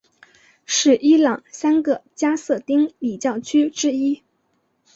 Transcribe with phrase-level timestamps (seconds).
[0.65, 4.23] 是伊朗三个加色丁礼教区之一。